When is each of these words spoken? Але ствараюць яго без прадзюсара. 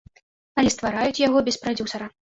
Але 0.61 0.71
ствараюць 0.77 1.21
яго 1.27 1.45
без 1.51 1.63
прадзюсара. 1.67 2.13